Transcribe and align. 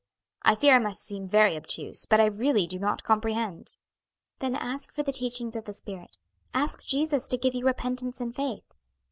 I 0.41 0.55
fear 0.55 0.75
I 0.75 0.79
must 0.79 1.03
seem 1.03 1.27
very 1.27 1.55
obtuse, 1.55 2.07
but 2.07 2.19
I 2.19 2.25
really 2.25 2.65
do 2.65 2.79
not 2.79 3.03
comprehend." 3.03 3.75
"Then 4.39 4.55
ask 4.55 4.91
for 4.91 5.03
the 5.03 5.11
teachings 5.11 5.55
of 5.55 5.65
the 5.65 5.73
Spirit; 5.73 6.17
ask 6.55 6.83
Jesus 6.83 7.27
to 7.27 7.37
give 7.37 7.53
you 7.53 7.63
repentance 7.67 8.19
and 8.19 8.35
faith. 8.35 8.65